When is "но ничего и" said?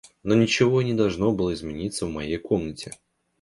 0.23-0.85